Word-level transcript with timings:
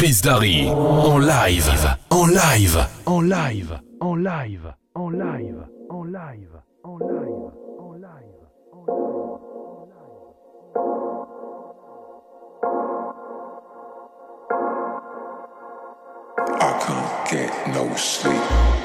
Chris 0.00 0.22
Darry 0.22 0.66
en 0.66 1.18
live, 1.18 1.98
en 2.10 2.30
live, 2.30 2.86
en 3.06 3.28
live, 3.28 3.80
en 4.00 4.22
live, 4.22 4.74
en 4.96 5.12
live, 5.12 5.66
en 5.90 6.06
live, 6.06 6.62
en 6.84 7.00
live, 7.02 7.52
en 7.78 8.00
live. 8.00 8.46
I 16.62 16.78
can't 16.80 17.28
get 17.28 17.52
no 17.74 17.94
sleep. 17.94 18.79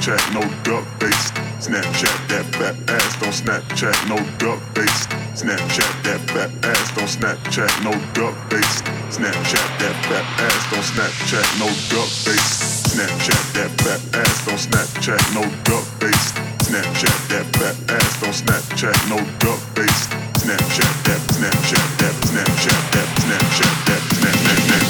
Snapchat, 0.00 0.32
no 0.32 0.40
duck 0.64 0.84
face. 0.98 1.30
Snapchat 1.60 2.28
that 2.28 2.46
fat 2.56 2.72
ass, 2.88 3.20
don't 3.20 3.36
Snapchat, 3.36 4.08
no 4.08 4.16
duck 4.40 4.58
face. 4.72 5.06
Snapchat 5.36 5.92
that 6.04 6.20
fat 6.32 6.48
ass, 6.64 6.88
don't 6.96 7.04
Snapchat, 7.04 7.68
no 7.84 7.92
duck 8.16 8.32
face. 8.48 8.80
Snapchat 9.12 9.68
that 9.76 9.92
fat 10.08 10.24
ass, 10.40 10.64
don't 10.72 10.80
Snapchat, 10.80 11.44
no 11.60 11.68
duck 11.92 12.08
face. 12.08 12.96
Snapchat 12.96 13.44
that 13.52 13.70
fat 13.84 14.00
ass, 14.16 14.40
don't 14.46 14.56
Snapchat, 14.56 15.20
no 15.36 15.44
duck 15.68 15.84
face. 16.00 16.32
Snapchat 16.64 17.20
that 17.28 17.44
fat 17.60 17.76
ass, 17.92 18.20
don't 18.24 18.32
Snapchat, 18.32 18.96
no 19.12 19.20
duck 19.36 19.60
face. 19.76 20.08
Snapchat 20.40 20.92
that, 21.04 21.20
Snapchat 21.28 21.84
that, 22.00 22.16
Snapchat 22.24 22.80
that, 22.88 23.04
Snapchat 23.20 23.74
that, 23.84 24.00
Snapchat 24.08 24.80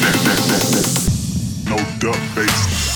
that, 0.70 0.86
no 1.66 1.78
duck 1.98 2.20
face. 2.38 2.89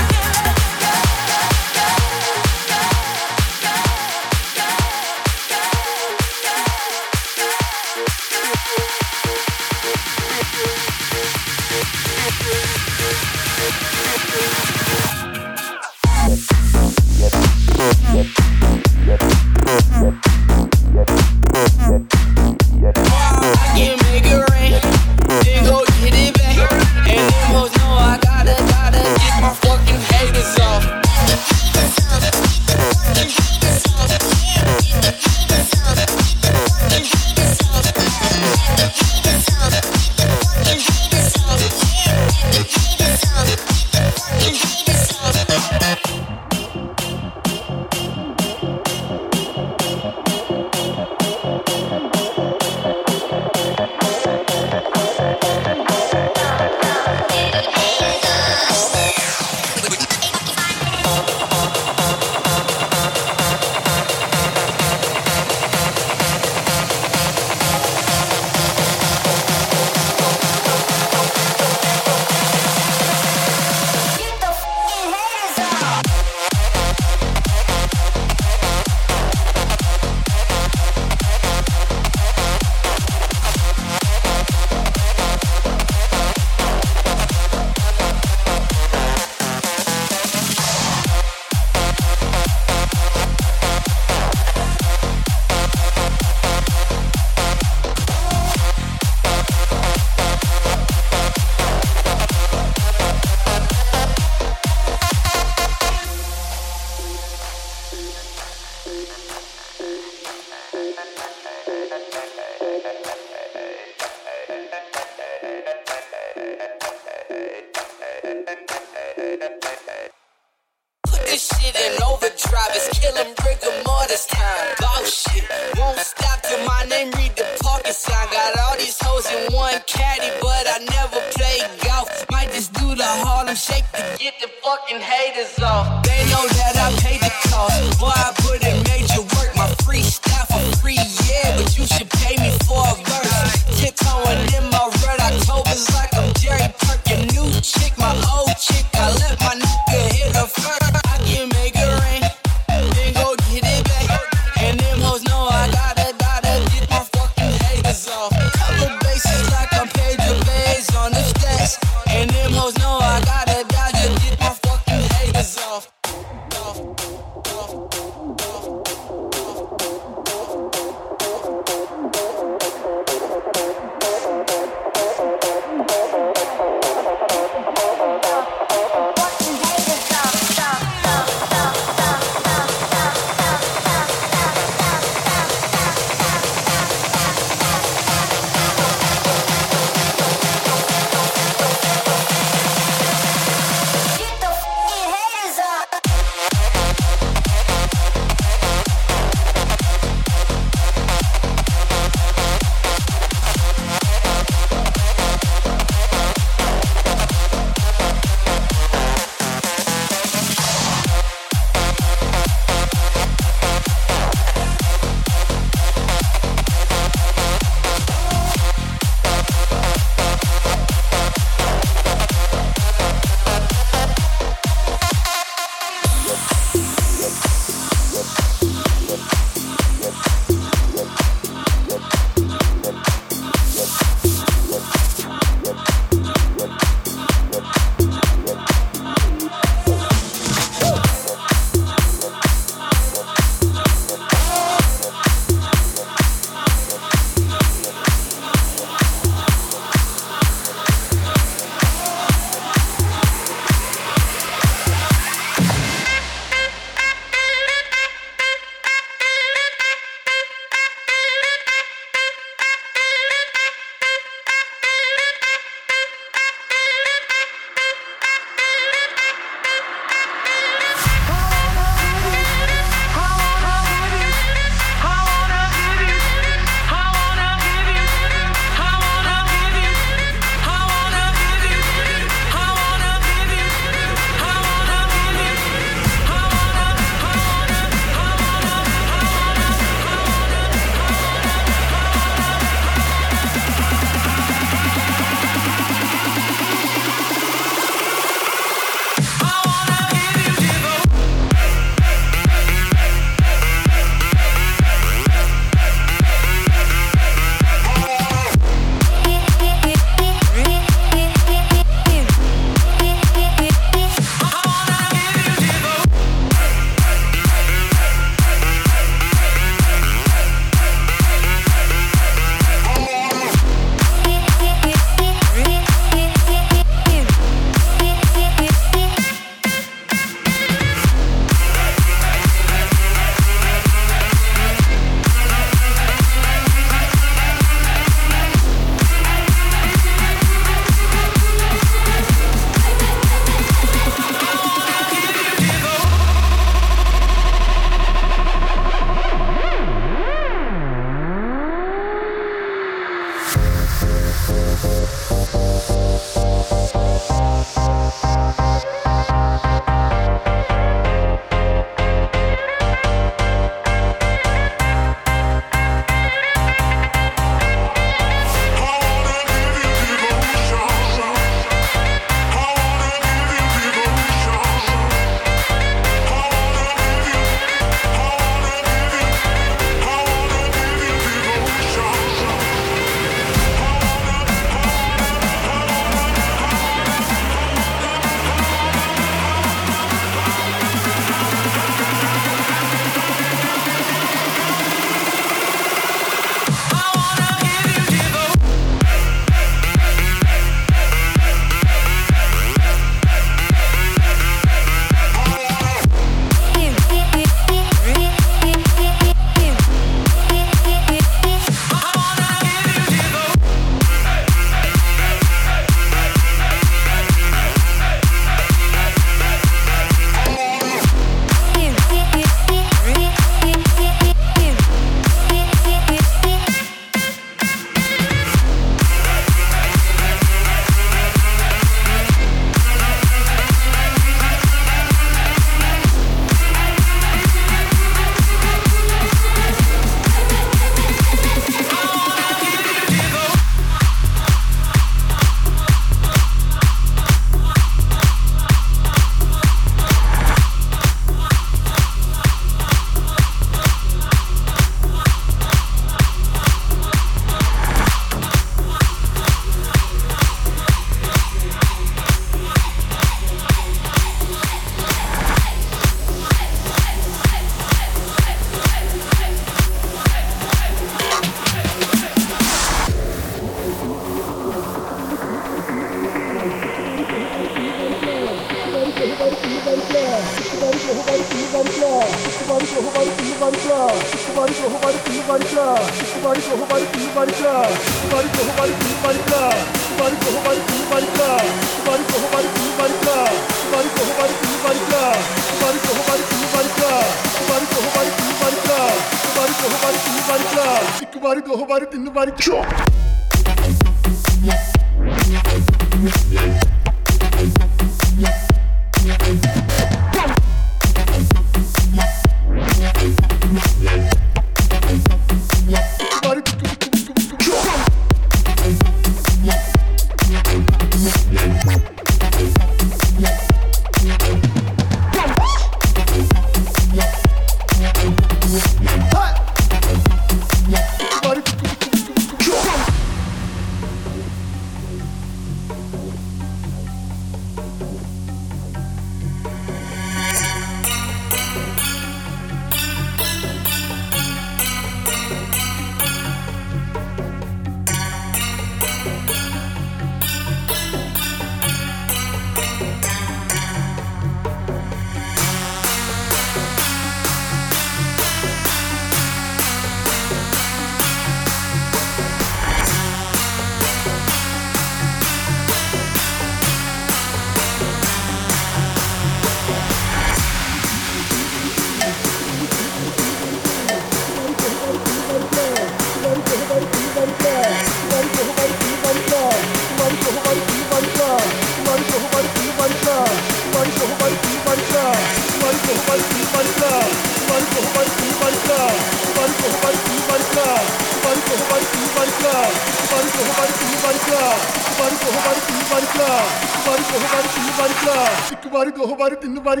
var. 599.90 600.00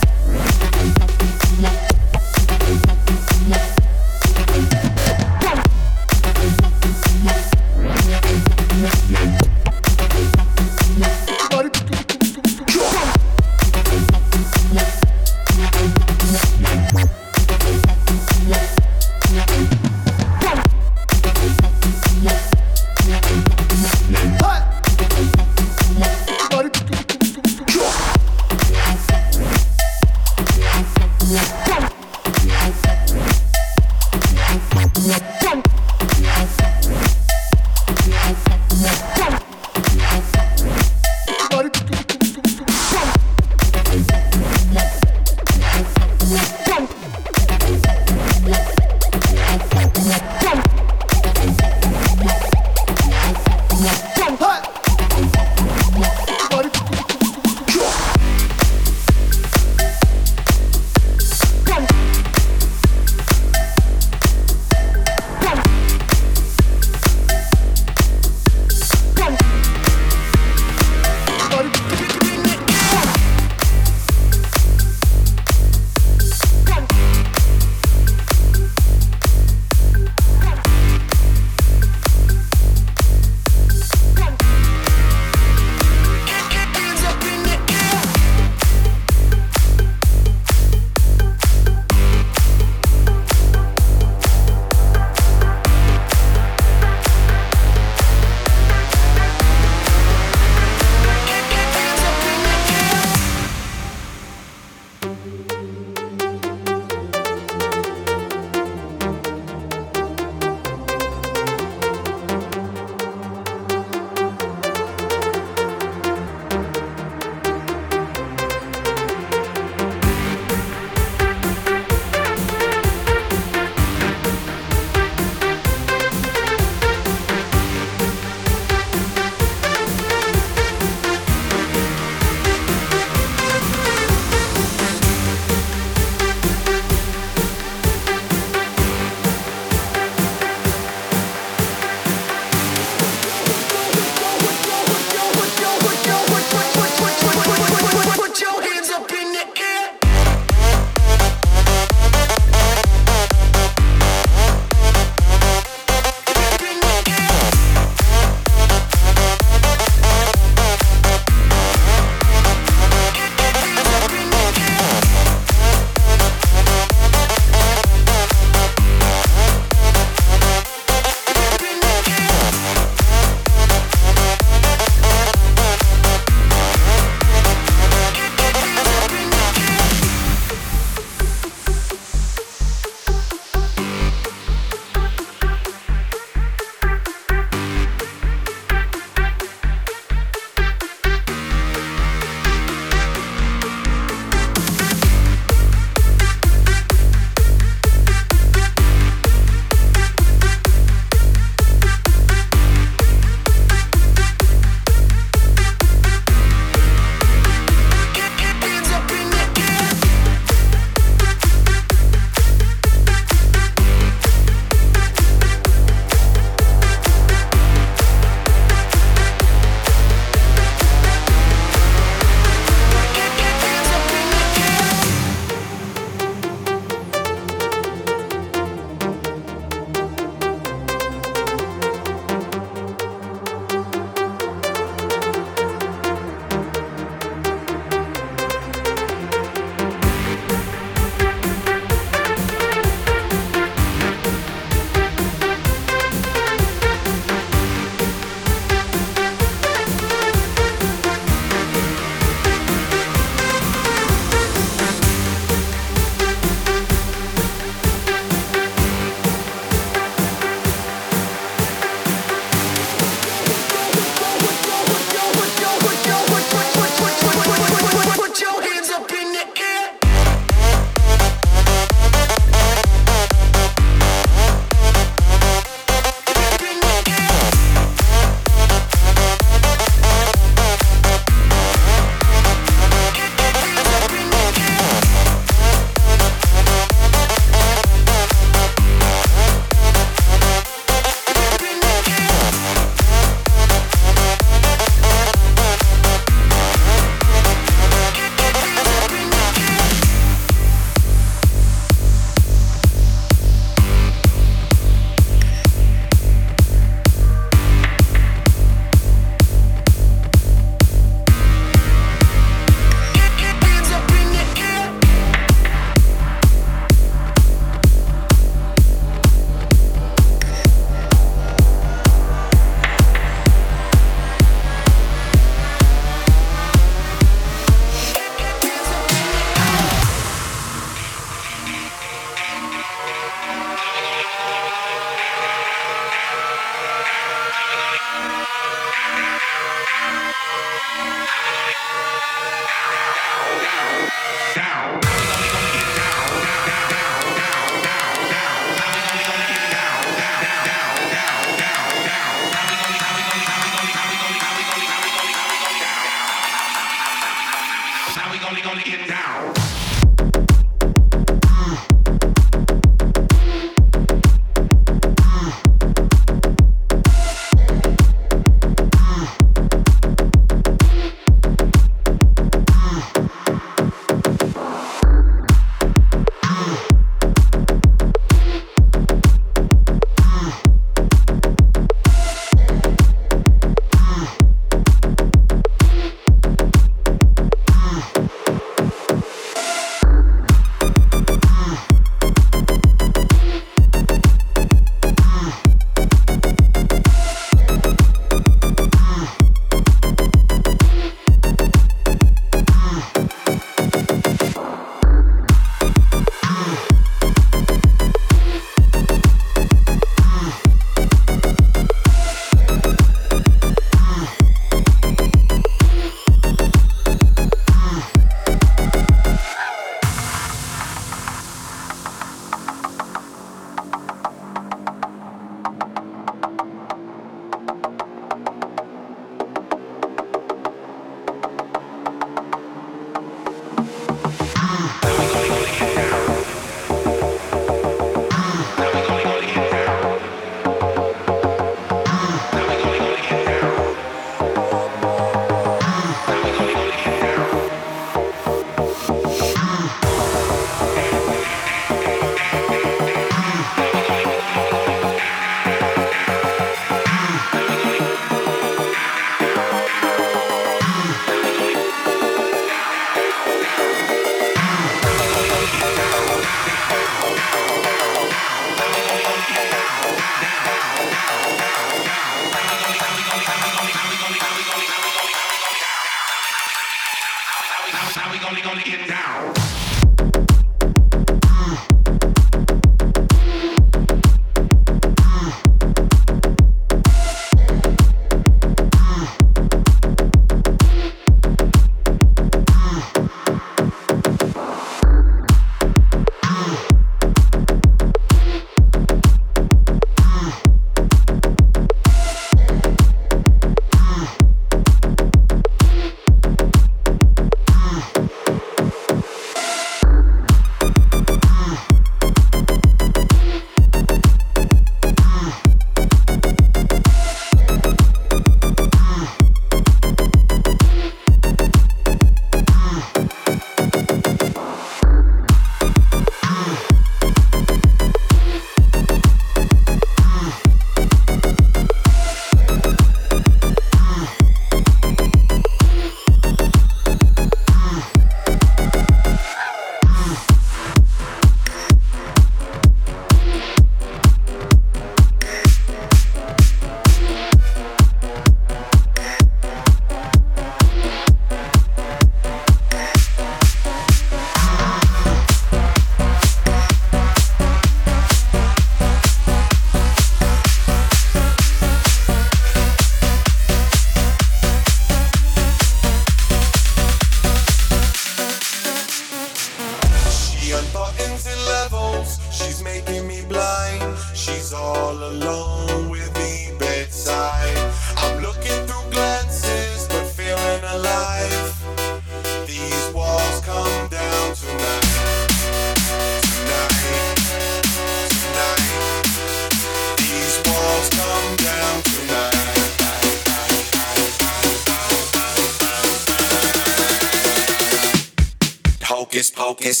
Hocus 599.68 600.00